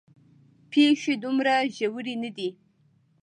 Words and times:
پېښې 0.71 1.13
دومره 1.23 1.53
ژورې 1.75 2.15
نه 2.23 2.29
دي. 2.37 2.49